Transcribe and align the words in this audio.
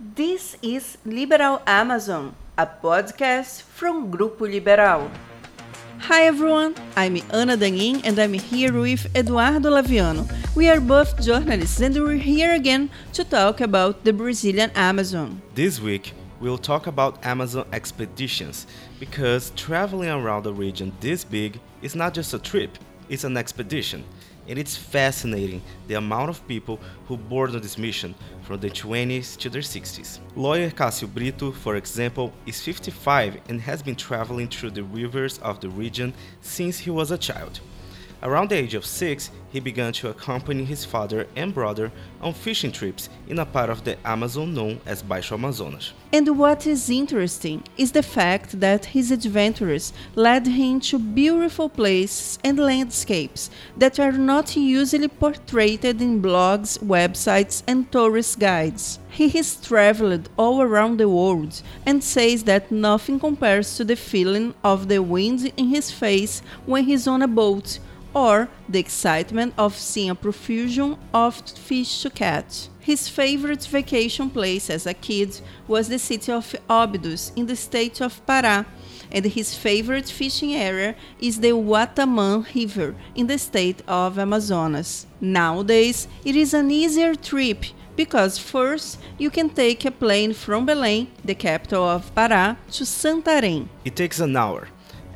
This 0.00 0.56
is 0.62 0.96
Liberal 1.04 1.60
Amazon, 1.66 2.36
a 2.56 2.64
podcast 2.64 3.62
from 3.62 4.12
Grupo 4.12 4.42
Liberal. 4.42 5.10
Hi 5.98 6.22
everyone, 6.22 6.76
I'm 6.96 7.16
Ana 7.32 7.56
Danin 7.56 8.02
and 8.04 8.16
I'm 8.16 8.34
here 8.34 8.72
with 8.72 9.10
Eduardo 9.16 9.70
Laviano. 9.70 10.22
We 10.54 10.70
are 10.70 10.78
both 10.78 11.20
journalists 11.20 11.80
and 11.80 11.96
we're 11.96 12.14
here 12.14 12.54
again 12.54 12.90
to 13.14 13.24
talk 13.24 13.60
about 13.60 14.04
the 14.04 14.12
Brazilian 14.12 14.70
Amazon. 14.76 15.42
This 15.56 15.80
week, 15.80 16.12
we'll 16.38 16.58
talk 16.58 16.86
about 16.86 17.26
Amazon 17.26 17.66
expeditions 17.72 18.68
because 19.00 19.50
traveling 19.56 20.10
around 20.10 20.46
a 20.46 20.52
region 20.52 20.92
this 21.00 21.24
big 21.24 21.58
is 21.82 21.96
not 21.96 22.14
just 22.14 22.32
a 22.34 22.38
trip, 22.38 22.78
it's 23.08 23.24
an 23.24 23.36
expedition 23.36 24.04
and 24.48 24.58
it's 24.58 24.76
fascinating 24.76 25.62
the 25.86 25.94
amount 25.94 26.30
of 26.30 26.46
people 26.48 26.80
who 27.06 27.16
board 27.16 27.54
on 27.54 27.60
this 27.60 27.78
mission 27.78 28.14
from 28.42 28.60
their 28.60 28.70
20s 28.70 29.36
to 29.36 29.50
their 29.50 29.62
60s. 29.62 30.18
Lawyer 30.34 30.70
Cássio 30.70 31.12
Brito, 31.12 31.52
for 31.52 31.76
example, 31.76 32.32
is 32.46 32.60
55 32.60 33.38
and 33.48 33.60
has 33.60 33.82
been 33.82 33.96
traveling 33.96 34.48
through 34.48 34.70
the 34.70 34.82
rivers 34.82 35.38
of 35.38 35.60
the 35.60 35.68
region 35.68 36.14
since 36.40 36.78
he 36.78 36.90
was 36.90 37.10
a 37.10 37.18
child. 37.18 37.60
Around 38.20 38.50
the 38.50 38.56
age 38.56 38.74
of 38.74 38.84
six, 38.84 39.30
he 39.50 39.60
began 39.60 39.92
to 39.92 40.08
accompany 40.08 40.64
his 40.64 40.84
father 40.84 41.28
and 41.36 41.54
brother 41.54 41.92
on 42.20 42.34
fishing 42.34 42.72
trips 42.72 43.08
in 43.28 43.38
a 43.38 43.46
part 43.46 43.70
of 43.70 43.84
the 43.84 43.96
Amazon 44.04 44.54
known 44.54 44.80
as 44.86 45.04
Baixo 45.04 45.34
Amazonas. 45.34 45.92
And 46.12 46.36
what 46.36 46.66
is 46.66 46.90
interesting 46.90 47.62
is 47.76 47.92
the 47.92 48.02
fact 48.02 48.58
that 48.58 48.86
his 48.86 49.12
adventures 49.12 49.92
led 50.16 50.48
him 50.48 50.80
to 50.80 50.98
beautiful 50.98 51.68
places 51.68 52.40
and 52.42 52.58
landscapes 52.58 53.50
that 53.76 54.00
are 54.00 54.12
not 54.12 54.56
usually 54.56 55.06
portrayed 55.06 55.84
in 55.84 56.20
blogs, 56.20 56.76
websites, 56.80 57.62
and 57.68 57.90
tourist 57.92 58.40
guides. 58.40 58.98
He 59.10 59.28
has 59.30 59.54
traveled 59.56 60.28
all 60.36 60.60
around 60.60 60.96
the 60.96 61.08
world 61.08 61.62
and 61.86 62.02
says 62.02 62.42
that 62.44 62.72
nothing 62.72 63.20
compares 63.20 63.76
to 63.76 63.84
the 63.84 63.96
feeling 63.96 64.54
of 64.64 64.88
the 64.88 65.02
wind 65.02 65.52
in 65.56 65.68
his 65.68 65.92
face 65.92 66.42
when 66.66 66.84
he's 66.84 67.06
on 67.06 67.22
a 67.22 67.28
boat 67.28 67.78
or 68.18 68.48
the 68.68 68.80
excitement 68.80 69.54
of 69.56 69.76
seeing 69.76 70.10
a 70.10 70.14
profusion 70.26 70.96
of 71.14 71.32
fish 71.68 72.02
to 72.02 72.10
catch. 72.10 72.68
His 72.80 73.08
favorite 73.08 73.64
vacation 73.66 74.28
place 74.30 74.70
as 74.70 74.86
a 74.86 74.94
kid 74.94 75.40
was 75.68 75.88
the 75.88 75.98
city 75.98 76.32
of 76.32 76.54
Óbidos 76.68 77.30
in 77.36 77.46
the 77.46 77.54
state 77.54 78.00
of 78.00 78.24
Pará, 78.26 78.66
and 79.12 79.24
his 79.24 79.54
favorite 79.54 80.08
fishing 80.08 80.54
area 80.54 80.94
is 81.20 81.38
the 81.38 81.52
Uatumã 81.52 82.30
River 82.54 82.94
in 83.14 83.26
the 83.28 83.38
state 83.38 83.82
of 83.86 84.18
Amazonas. 84.18 85.06
Nowadays, 85.20 86.08
it 86.24 86.34
is 86.34 86.54
an 86.54 86.70
easier 86.70 87.14
trip 87.14 87.60
because 87.94 88.38
first 88.38 88.98
you 89.18 89.30
can 89.30 89.48
take 89.50 89.84
a 89.84 89.90
plane 89.90 90.32
from 90.32 90.66
Belém, 90.66 91.08
the 91.24 91.34
capital 91.34 91.84
of 91.84 92.14
Pará, 92.14 92.56
to 92.72 92.84
Santarém. 92.84 93.68
It 93.84 93.96
takes 93.96 94.20
an 94.20 94.36
hour 94.36 94.68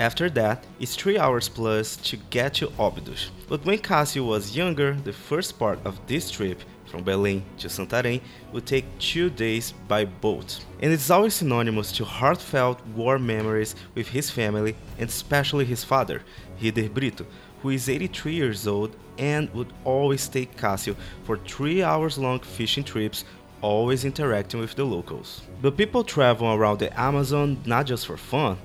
after 0.00 0.30
that, 0.30 0.64
it's 0.80 0.96
3 0.96 1.18
hours 1.18 1.50
plus 1.50 1.96
to 1.96 2.16
get 2.30 2.54
to 2.54 2.68
Óbidos. 2.78 3.28
But 3.50 3.66
when 3.66 3.78
Cássio 3.78 4.26
was 4.26 4.56
younger, 4.56 4.94
the 4.94 5.12
first 5.12 5.58
part 5.58 5.78
of 5.84 6.00
this 6.06 6.30
trip 6.30 6.62
from 6.86 7.04
Belém 7.04 7.42
to 7.58 7.68
Santarém 7.68 8.22
would 8.50 8.64
take 8.64 8.86
two 8.98 9.28
days 9.28 9.74
by 9.88 10.06
boat. 10.06 10.64
And 10.80 10.90
it's 10.90 11.10
always 11.10 11.34
synonymous 11.34 11.92
to 11.92 12.06
heartfelt 12.06 12.80
warm 12.96 13.26
memories 13.26 13.76
with 13.94 14.08
his 14.08 14.30
family 14.30 14.74
and 14.98 15.10
especially 15.10 15.66
his 15.66 15.84
father, 15.84 16.22
Rider 16.62 16.88
Brito, 16.88 17.26
who 17.60 17.68
is 17.68 17.90
83 17.90 18.32
years 18.32 18.66
old 18.66 18.96
and 19.18 19.52
would 19.52 19.72
always 19.84 20.26
take 20.28 20.56
Cássio 20.56 20.96
for 21.24 21.36
3 21.36 21.82
hours 21.82 22.16
long 22.16 22.40
fishing 22.40 22.84
trips 22.84 23.26
always 23.60 24.06
interacting 24.06 24.60
with 24.60 24.74
the 24.76 24.84
locals. 24.84 25.42
But 25.60 25.76
people 25.76 26.04
travel 26.04 26.54
around 26.54 26.78
the 26.78 26.98
Amazon 26.98 27.58
not 27.66 27.84
just 27.84 28.06
for 28.06 28.16
fun, 28.16 28.56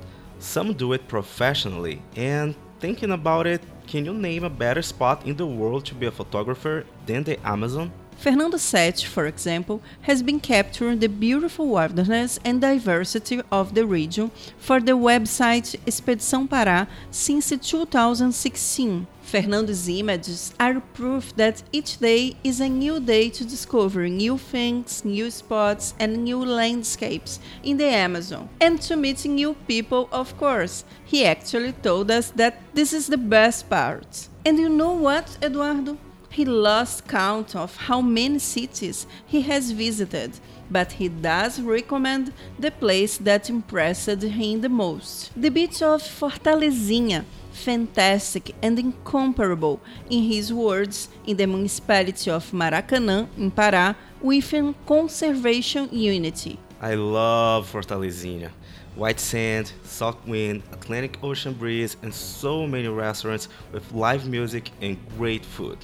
some 0.46 0.74
do 0.74 0.94
it 0.94 1.08
professionally, 1.08 2.02
and 2.16 2.56
thinking 2.80 3.12
about 3.12 3.48
it, 3.48 3.62
can 3.88 4.06
you 4.06 4.14
name 4.14 4.44
a 4.44 4.50
better 4.50 4.82
spot 4.82 5.26
in 5.26 5.36
the 5.36 5.46
world 5.46 5.86
to 5.86 5.96
be 5.96 6.06
a 6.06 6.12
photographer 6.12 6.86
than 7.06 7.24
the 7.24 7.40
Amazon? 7.46 7.92
Fernando 8.18 8.58
Sete, 8.58 9.04
for 9.04 9.28
example, 9.28 9.82
has 10.02 10.24
been 10.24 10.40
capturing 10.40 11.00
the 11.00 11.08
beautiful 11.08 11.68
wilderness 11.68 12.40
and 12.44 12.60
diversity 12.62 13.42
of 13.52 13.76
the 13.76 13.86
region 13.86 14.32
for 14.58 14.80
the 14.80 14.94
website 14.94 15.76
Expedição 15.86 16.48
Pará 16.48 16.88
since 17.12 17.50
2016. 17.50 19.08
Fernando's 19.22 19.90
images 19.90 20.54
are 20.60 20.80
proof 20.94 21.36
that 21.36 21.64
each 21.72 21.98
day 21.98 22.36
is 22.44 22.60
a 22.60 22.70
new 22.70 23.00
day 23.00 23.30
to 23.30 23.44
discover 23.44 24.08
new 24.08 24.38
things, 24.38 25.04
new 25.04 25.30
spots, 25.30 25.94
and 26.00 26.24
new 26.24 26.44
landscapes 26.44 27.40
in 27.64 27.78
the 27.78 27.86
Amazon, 27.86 28.48
and 28.62 28.82
to 28.82 28.96
meet 28.96 29.26
new 29.26 29.56
people, 29.68 30.08
of 30.12 30.38
course. 30.38 30.86
He 31.04 31.26
actually 31.26 31.74
told 31.74 32.12
us 32.12 32.32
that 32.32 32.62
this 32.74 32.94
is 32.94 33.08
the 33.08 33.18
best 33.18 33.70
part. 33.70 34.30
And 34.46 34.58
you 34.60 34.70
know 34.70 34.94
what, 34.94 35.38
Eduardo? 35.42 35.98
He 36.36 36.44
lost 36.44 37.08
count 37.08 37.56
of 37.56 37.78
how 37.78 38.02
many 38.02 38.40
cities 38.40 39.08
he 39.26 39.40
has 39.44 39.72
visited, 39.72 40.32
but 40.70 40.92
he 40.92 41.08
does 41.08 41.62
recommend 41.62 42.34
the 42.60 42.72
place 42.72 43.18
that 43.20 43.50
impressed 43.50 44.22
him 44.22 44.60
the 44.60 44.68
most 44.68 45.32
the 45.42 45.50
beach 45.50 45.82
of 45.82 46.02
Fortalezinha 46.02 47.24
fantastic 47.54 48.54
and 48.62 48.78
incomparable, 48.78 49.80
in 50.10 50.24
his 50.24 50.52
words, 50.52 51.08
in 51.26 51.38
the 51.38 51.48
municipality 51.48 52.30
of 52.30 52.52
Maracanã, 52.52 53.30
in 53.38 53.50
Pará, 53.50 53.96
with 54.22 54.52
a 54.52 54.76
conservation 54.86 55.88
unity. 55.90 56.60
I 56.82 56.96
love 56.96 57.72
Fortalezinha. 57.72 58.52
White 58.96 59.22
sand, 59.22 59.72
salt 59.86 60.20
wind, 60.28 60.64
Atlantic 60.74 61.18
Ocean 61.24 61.54
breeze, 61.54 61.96
and 62.02 62.14
so 62.14 62.68
many 62.68 62.90
restaurants 62.90 63.48
with 63.72 63.90
live 63.94 64.28
music 64.28 64.72
and 64.82 64.98
great 65.18 65.46
food. 65.46 65.78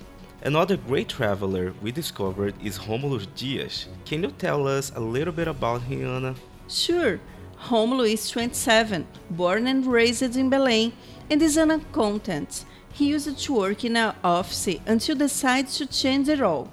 Another 0.44 0.76
great 0.76 1.08
traveler 1.08 1.72
we 1.84 1.92
discovered 1.92 2.56
is 2.64 2.80
Romulo 2.80 3.24
Dias. 3.36 3.88
Can 4.06 4.24
you 4.24 4.32
tell 4.32 4.68
us 4.68 4.92
a 4.96 5.00
little 5.00 5.32
bit 5.32 5.48
about 5.48 5.84
him, 5.84 6.04
Ana? 6.04 6.34
Sure. 6.68 7.20
Romulo 7.68 8.12
is 8.12 8.28
27, 8.28 9.06
born 9.30 9.68
and 9.68 9.86
raised 9.86 10.36
in 10.36 10.50
Belém, 10.50 10.94
and 11.30 11.44
is 11.44 11.58
an 11.58 11.70
accountant. 11.70 12.66
He 12.92 13.10
used 13.10 13.38
to 13.38 13.54
work 13.54 13.86
in 13.86 13.96
an 13.96 14.16
office 14.24 14.80
until 14.88 15.16
he 15.16 15.20
decided 15.20 15.70
to 15.74 15.86
change 15.86 16.26
the 16.26 16.38
role, 16.38 16.70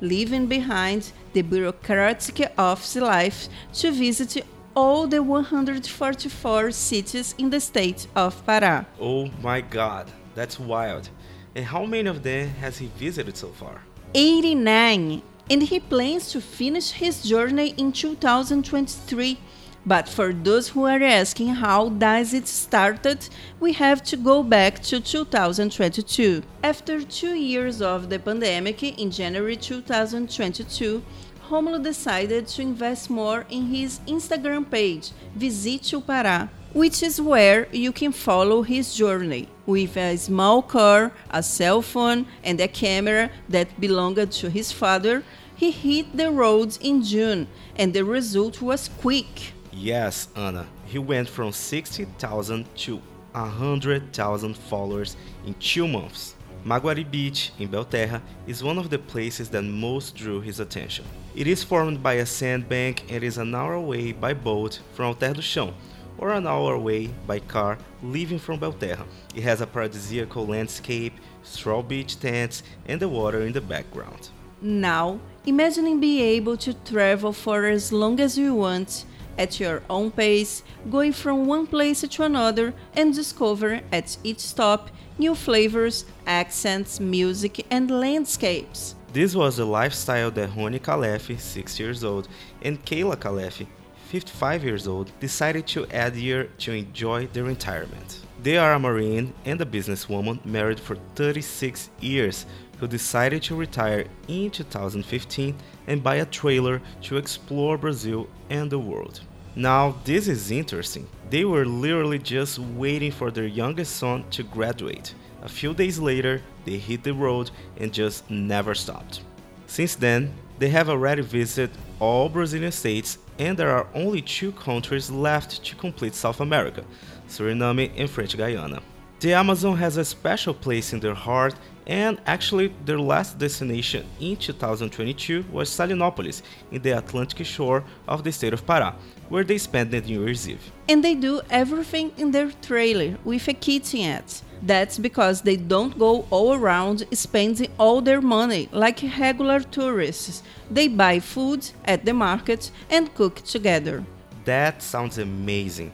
leaving 0.00 0.46
behind 0.46 1.10
the 1.32 1.42
bureaucratic 1.42 2.52
office 2.56 2.94
life 2.94 3.48
to 3.72 3.90
visit 3.90 4.46
all 4.76 5.08
the 5.08 5.20
144 5.20 6.70
cities 6.70 7.34
in 7.36 7.50
the 7.50 7.58
state 7.58 8.06
of 8.14 8.46
Pará. 8.46 8.86
Oh 9.00 9.28
my 9.42 9.60
god, 9.60 10.08
that's 10.36 10.60
wild. 10.60 11.10
And 11.58 11.66
how 11.66 11.84
many 11.84 12.08
of 12.08 12.22
them 12.22 12.50
has 12.60 12.78
he 12.78 12.86
visited 12.96 13.36
so 13.36 13.48
far? 13.48 13.82
89, 14.14 15.22
and 15.50 15.62
he 15.64 15.80
plans 15.80 16.30
to 16.30 16.40
finish 16.40 16.92
his 16.92 17.24
journey 17.24 17.74
in 17.76 17.90
2023 17.90 19.38
but 19.84 20.08
for 20.08 20.32
those 20.32 20.68
who 20.68 20.84
are 20.84 21.02
asking 21.02 21.48
how 21.48 21.88
does 21.88 22.34
it 22.34 22.46
started, 22.46 23.28
we 23.58 23.72
have 23.72 24.02
to 24.04 24.16
go 24.16 24.42
back 24.42 24.82
to 24.82 25.00
2022. 25.00 26.42
After 26.62 27.02
2 27.02 27.34
years 27.34 27.80
of 27.80 28.10
the 28.10 28.18
pandemic 28.18 28.82
in 28.82 29.10
January 29.10 29.56
2022, 29.56 31.02
Romulo 31.48 31.82
decided 31.82 32.46
to 32.48 32.62
invest 32.62 33.08
more 33.08 33.46
in 33.48 33.66
his 33.66 34.00
Instagram 34.06 34.70
page, 34.70 35.10
Visite 35.34 35.94
o 35.94 36.02
Pará, 36.02 36.50
which 36.72 37.02
is 37.02 37.20
where 37.20 37.66
you 37.72 37.90
can 37.90 38.12
follow 38.12 38.62
his 38.62 38.94
journey. 38.94 39.48
With 39.68 39.98
a 39.98 40.16
small 40.16 40.62
car, 40.62 41.12
a 41.28 41.42
cell 41.42 41.82
phone, 41.82 42.24
and 42.42 42.58
a 42.58 42.68
camera 42.68 43.30
that 43.50 43.78
belonged 43.78 44.32
to 44.32 44.48
his 44.48 44.72
father, 44.72 45.22
he 45.54 45.70
hit 45.70 46.16
the 46.16 46.30
roads 46.30 46.78
in 46.78 47.04
June, 47.04 47.48
and 47.76 47.92
the 47.92 48.02
result 48.02 48.62
was 48.62 48.88
quick. 48.88 49.52
Yes, 49.70 50.28
Ana. 50.34 50.66
He 50.86 50.98
went 50.98 51.28
from 51.28 51.52
60,000 51.52 52.64
to 52.76 53.02
100,000 53.32 54.56
followers 54.56 55.18
in 55.44 55.52
two 55.60 55.86
months. 55.86 56.34
Maguari 56.64 57.04
Beach 57.04 57.52
in 57.58 57.68
Belterra 57.68 58.22
is 58.46 58.64
one 58.64 58.78
of 58.78 58.88
the 58.88 58.98
places 58.98 59.50
that 59.50 59.64
most 59.64 60.16
drew 60.16 60.40
his 60.40 60.60
attention. 60.60 61.04
It 61.36 61.46
is 61.46 61.62
formed 61.62 62.02
by 62.02 62.14
a 62.14 62.24
sandbank 62.24 63.04
and 63.12 63.22
is 63.22 63.36
an 63.36 63.54
hour 63.54 63.74
away 63.74 64.12
by 64.12 64.32
boat 64.32 64.80
from 64.94 65.08
Alter 65.08 65.34
do 65.34 65.42
Chão, 65.42 65.74
or 66.18 66.32
an 66.32 66.46
hour 66.46 66.74
away 66.74 67.08
by 67.26 67.38
car 67.38 67.78
leaving 68.02 68.38
from 68.38 68.60
Belterra. 68.60 69.04
It 69.34 69.42
has 69.42 69.60
a 69.60 69.66
paradisiacal 69.66 70.46
landscape, 70.46 71.14
straw 71.42 71.82
beach 71.82 72.18
tents, 72.20 72.62
and 72.86 73.00
the 73.00 73.08
water 73.08 73.42
in 73.42 73.52
the 73.52 73.60
background. 73.60 74.28
Now, 74.60 75.20
imagining 75.46 76.00
being 76.00 76.24
able 76.24 76.56
to 76.58 76.74
travel 76.74 77.32
for 77.32 77.66
as 77.66 77.92
long 77.92 78.20
as 78.20 78.36
you 78.36 78.54
want 78.54 79.04
at 79.38 79.60
your 79.60 79.82
own 79.88 80.10
pace, 80.10 80.64
going 80.90 81.12
from 81.12 81.46
one 81.46 81.66
place 81.66 82.00
to 82.00 82.22
another 82.24 82.74
and 82.94 83.14
discover 83.14 83.80
at 83.92 84.16
each 84.24 84.40
stop 84.40 84.90
new 85.16 85.34
flavors, 85.34 86.04
accents, 86.26 86.98
music, 86.98 87.64
and 87.70 87.88
landscapes. 87.90 88.96
This 89.12 89.34
was 89.34 89.56
the 89.56 89.64
lifestyle 89.64 90.30
that 90.32 90.50
Rony 90.50 90.80
Kalefi, 90.80 91.38
6 91.38 91.80
years 91.80 92.02
old, 92.02 92.28
and 92.62 92.84
Kayla 92.84 93.16
Kalefi, 93.16 93.66
55 94.08 94.64
years 94.64 94.88
old, 94.88 95.12
decided 95.20 95.66
to 95.66 95.86
add 95.88 96.14
here 96.14 96.44
to 96.56 96.72
enjoy 96.72 97.26
their 97.26 97.44
retirement. 97.44 98.20
They 98.42 98.56
are 98.56 98.72
a 98.72 98.78
Marine 98.78 99.34
and 99.44 99.60
a 99.60 99.66
businesswoman 99.66 100.42
married 100.46 100.80
for 100.80 100.96
36 101.14 101.90
years 102.00 102.46
who 102.78 102.86
decided 102.86 103.42
to 103.42 103.54
retire 103.54 104.06
in 104.26 104.50
2015 104.50 105.54
and 105.86 106.02
buy 106.02 106.16
a 106.16 106.24
trailer 106.24 106.80
to 107.02 107.18
explore 107.18 107.76
Brazil 107.76 108.28
and 108.48 108.70
the 108.70 108.78
world. 108.78 109.20
Now, 109.54 109.96
this 110.04 110.26
is 110.26 110.50
interesting. 110.50 111.06
They 111.28 111.44
were 111.44 111.66
literally 111.66 112.18
just 112.18 112.58
waiting 112.58 113.12
for 113.12 113.30
their 113.30 113.46
youngest 113.46 113.96
son 113.96 114.24
to 114.30 114.42
graduate. 114.42 115.14
A 115.42 115.48
few 115.50 115.74
days 115.74 115.98
later, 115.98 116.40
they 116.64 116.78
hit 116.78 117.02
the 117.02 117.12
road 117.12 117.50
and 117.76 117.92
just 117.92 118.30
never 118.30 118.74
stopped. 118.74 119.20
Since 119.68 119.96
then, 119.96 120.34
they 120.58 120.70
have 120.70 120.88
already 120.88 121.22
visited 121.22 121.70
all 122.00 122.28
Brazilian 122.28 122.72
states, 122.72 123.18
and 123.38 123.56
there 123.56 123.70
are 123.70 123.86
only 123.94 124.22
two 124.22 124.50
countries 124.52 125.10
left 125.10 125.62
to 125.64 125.76
complete 125.76 126.14
South 126.14 126.40
America 126.40 126.82
Suriname 127.28 127.92
and 127.96 128.08
French 128.08 128.36
Guiana. 128.36 128.80
The 129.20 129.34
Amazon 129.34 129.76
has 129.76 129.96
a 129.96 130.04
special 130.04 130.54
place 130.54 130.92
in 130.92 131.00
their 131.00 131.14
heart, 131.14 131.54
and 131.86 132.18
actually, 132.26 132.72
their 132.84 132.98
last 132.98 133.38
destination 133.38 134.06
in 134.20 134.36
2022 134.36 135.44
was 135.52 135.68
Salinópolis, 135.68 136.42
in 136.72 136.80
the 136.80 136.96
Atlantic 136.96 137.44
shore 137.44 137.84
of 138.06 138.24
the 138.24 138.32
state 138.32 138.54
of 138.54 138.64
Pará, 138.64 138.94
where 139.28 139.44
they 139.44 139.58
spent 139.58 139.90
the 139.90 140.00
New 140.00 140.24
Year's 140.24 140.48
Eve. 140.48 140.72
And 140.88 141.04
they 141.04 141.14
do 141.14 141.42
everything 141.50 142.12
in 142.16 142.30
their 142.30 142.50
trailer 142.62 143.18
with 143.24 143.46
a 143.48 143.52
kitchenette. 143.52 144.42
That's 144.62 144.98
because 144.98 145.42
they 145.42 145.56
don't 145.56 145.98
go 145.98 146.26
all 146.30 146.54
around 146.54 147.06
spending 147.12 147.70
all 147.78 148.00
their 148.00 148.20
money 148.20 148.68
like 148.72 149.02
regular 149.18 149.60
tourists. 149.60 150.42
They 150.70 150.88
buy 150.88 151.20
food 151.20 151.70
at 151.84 152.04
the 152.04 152.12
market 152.12 152.70
and 152.90 153.14
cook 153.14 153.36
together. 153.44 154.04
That 154.44 154.82
sounds 154.82 155.18
amazing. 155.18 155.92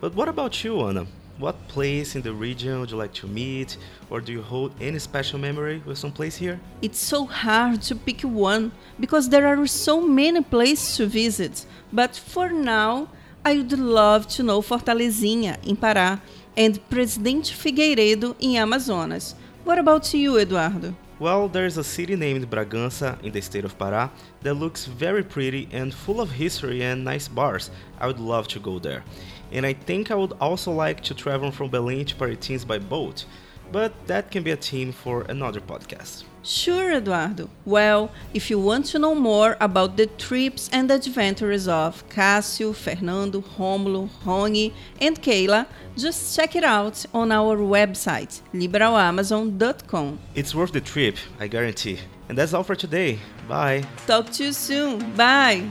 But 0.00 0.14
what 0.14 0.28
about 0.28 0.62
you, 0.62 0.80
Ana? 0.80 1.06
What 1.38 1.66
place 1.66 2.14
in 2.14 2.22
the 2.22 2.32
region 2.32 2.78
would 2.78 2.92
you 2.92 2.96
like 2.96 3.12
to 3.14 3.26
meet, 3.26 3.76
or 4.08 4.20
do 4.20 4.30
you 4.30 4.40
hold 4.40 4.72
any 4.80 5.00
special 5.00 5.38
memory 5.38 5.82
with 5.84 5.98
some 5.98 6.12
place 6.12 6.36
here? 6.36 6.60
It's 6.80 7.00
so 7.00 7.26
hard 7.26 7.82
to 7.82 7.96
pick 7.96 8.20
one 8.20 8.70
because 9.00 9.28
there 9.28 9.46
are 9.48 9.66
so 9.66 10.00
many 10.00 10.42
places 10.42 10.96
to 10.98 11.06
visit. 11.06 11.66
But 11.92 12.14
for 12.14 12.50
now, 12.50 13.08
I 13.44 13.56
would 13.56 13.76
love 13.78 14.28
to 14.28 14.42
know 14.44 14.62
Fortalezinha, 14.62 15.64
in 15.66 15.76
Pará, 15.76 16.20
and 16.56 16.78
Presidente 16.88 17.52
Figueiredo, 17.52 18.36
in 18.38 18.56
Amazonas. 18.56 19.34
What 19.64 19.78
about 19.78 20.12
you, 20.14 20.38
Eduardo? 20.38 20.94
Well, 21.18 21.48
there's 21.48 21.78
a 21.78 21.84
city 21.84 22.16
named 22.16 22.50
Bragança 22.50 23.22
in 23.22 23.32
the 23.32 23.40
state 23.40 23.64
of 23.64 23.78
Pará 23.78 24.10
that 24.42 24.54
looks 24.54 24.84
very 24.84 25.22
pretty 25.22 25.68
and 25.72 25.94
full 25.94 26.20
of 26.20 26.30
history 26.30 26.82
and 26.82 27.04
nice 27.04 27.28
bars. 27.28 27.70
I 28.00 28.08
would 28.08 28.18
love 28.18 28.48
to 28.48 28.58
go 28.58 28.78
there. 28.78 29.04
And 29.52 29.64
I 29.64 29.74
think 29.74 30.10
I 30.10 30.16
would 30.16 30.32
also 30.40 30.72
like 30.72 31.00
to 31.04 31.14
travel 31.14 31.52
from 31.52 31.70
Belém 31.70 32.06
to 32.08 32.14
Parintins 32.16 32.66
by 32.66 32.78
boat, 32.78 33.24
but 33.70 33.92
that 34.06 34.30
can 34.30 34.42
be 34.42 34.50
a 34.50 34.56
theme 34.56 34.92
for 34.92 35.22
another 35.28 35.60
podcast. 35.60 36.24
Sure, 36.44 36.92
Eduardo. 36.92 37.48
Well, 37.64 38.10
if 38.34 38.50
you 38.50 38.58
want 38.58 38.84
to 38.86 38.98
know 38.98 39.14
more 39.14 39.56
about 39.60 39.96
the 39.96 40.06
trips 40.06 40.68
and 40.70 40.90
adventures 40.90 41.66
of 41.66 42.06
Cássio, 42.10 42.74
Fernando, 42.74 43.40
Rômulo, 43.40 44.10
Rony, 44.24 44.74
and 45.00 45.20
Kayla, 45.22 45.66
just 45.96 46.36
check 46.36 46.54
it 46.54 46.62
out 46.62 47.06
on 47.14 47.32
our 47.32 47.56
website, 47.56 48.42
liberalamazon.com. 48.52 50.18
It's 50.34 50.54
worth 50.54 50.72
the 50.72 50.82
trip, 50.82 51.16
I 51.40 51.48
guarantee. 51.48 51.98
And 52.28 52.36
that's 52.36 52.52
all 52.52 52.62
for 52.62 52.74
today. 52.74 53.18
Bye. 53.48 53.84
Talk 54.06 54.30
to 54.32 54.44
you 54.44 54.52
soon. 54.52 55.16
Bye. 55.16 55.66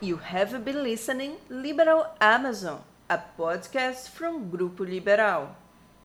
You 0.00 0.16
have 0.18 0.64
been 0.64 0.82
listening 0.82 1.32
Liberal 1.48 2.06
Amazon, 2.20 2.82
a 3.08 3.18
podcast 3.38 4.08
from 4.08 4.50
Grupo 4.50 4.86
Liberal. 4.88 5.61